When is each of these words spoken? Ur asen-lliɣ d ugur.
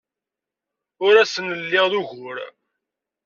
Ur 1.05 1.13
asen-lliɣ 1.21 1.85
d 1.91 1.93
ugur. 1.99 2.37